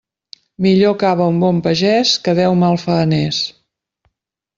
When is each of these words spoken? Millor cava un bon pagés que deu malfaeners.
Millor 0.65 0.95
cava 1.03 1.27
un 1.33 1.37
bon 1.43 1.59
pagés 1.67 2.13
que 2.29 2.33
deu 2.39 2.57
malfaeners. 2.63 3.43